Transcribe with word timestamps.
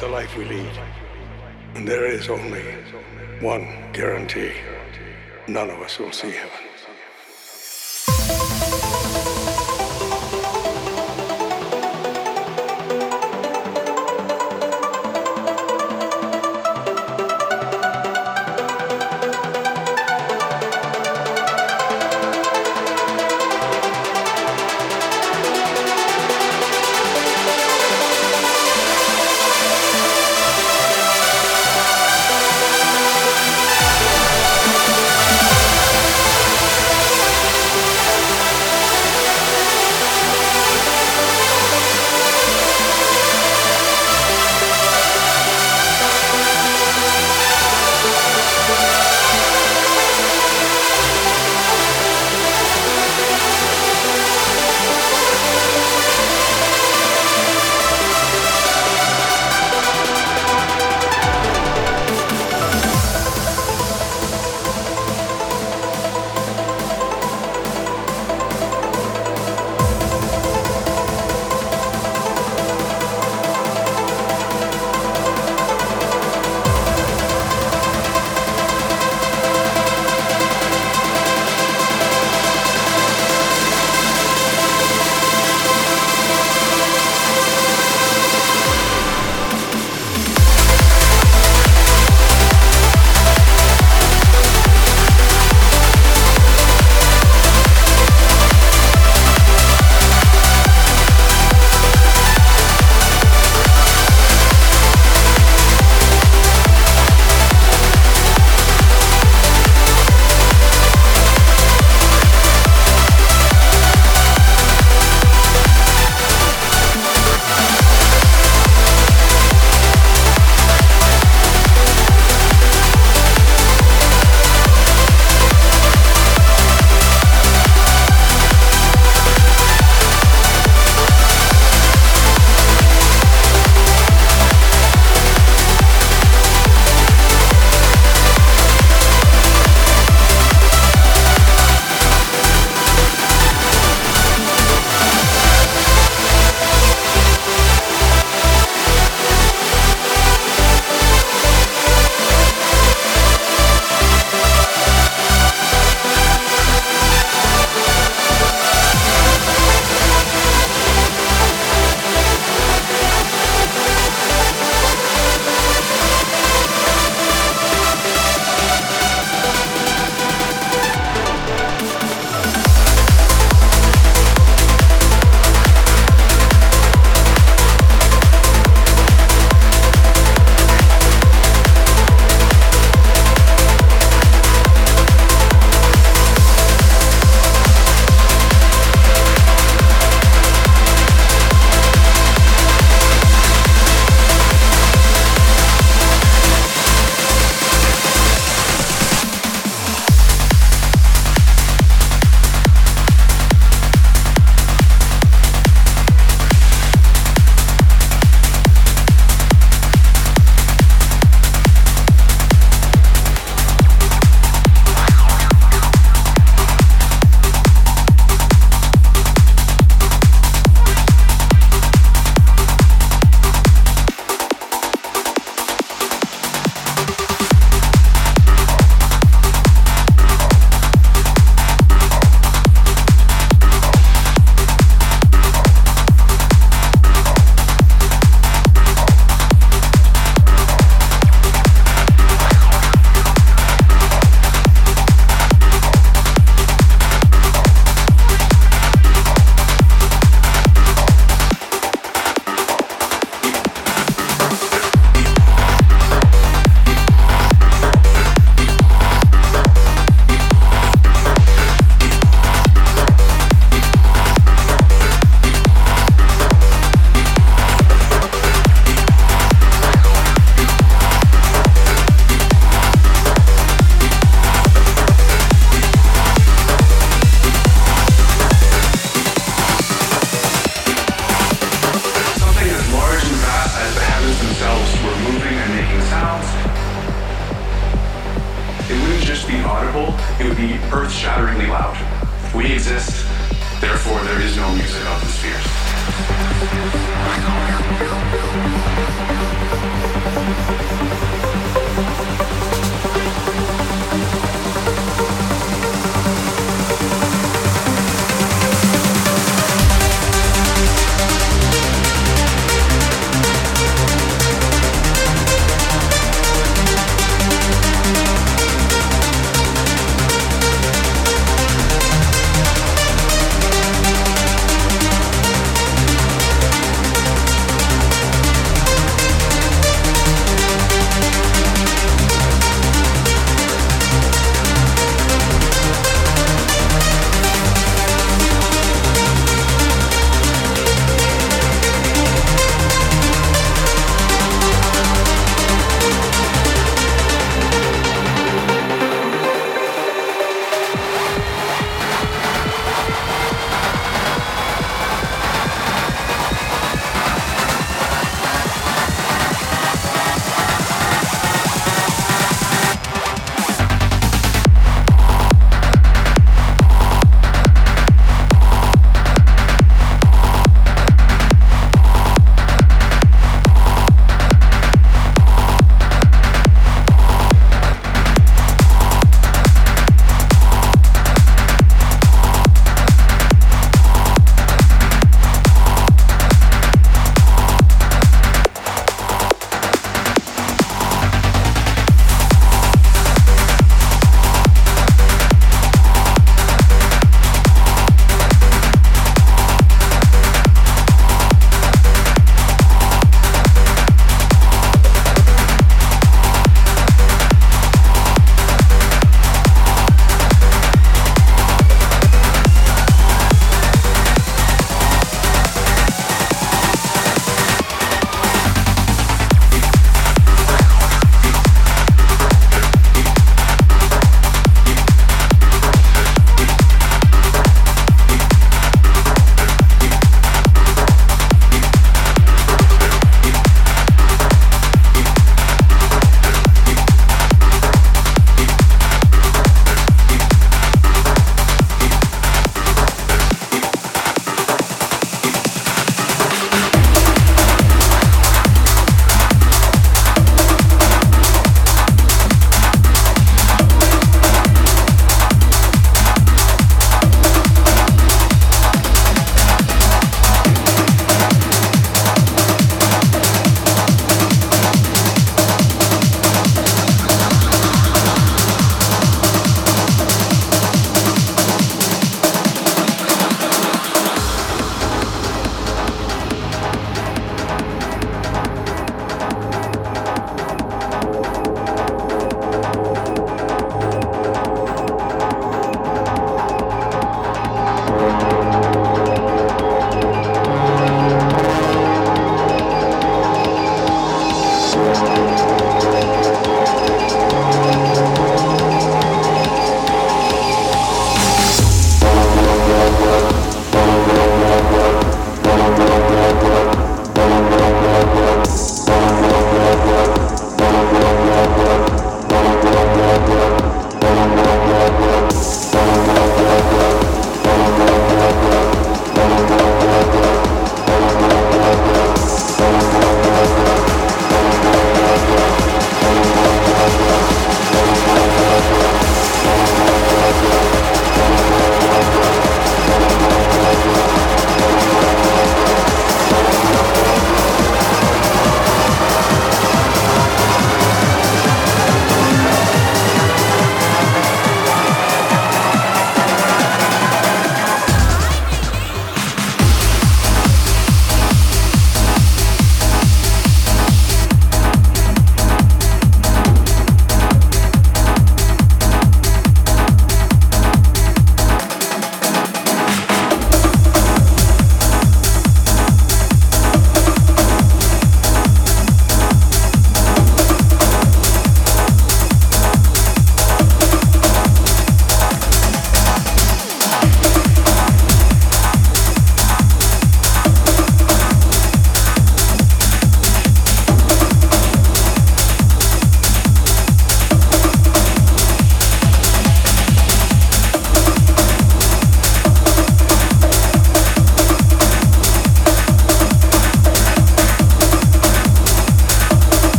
the 0.00 0.08
life 0.08 0.36
we 0.36 0.44
lead. 0.46 0.78
And 1.74 1.86
there 1.86 2.06
is 2.06 2.28
only 2.28 2.62
one 3.40 3.90
guarantee. 3.92 4.52
None 5.46 5.70
of 5.70 5.80
us 5.80 5.98
will 5.98 6.12
see 6.12 6.30
him. 6.30 6.49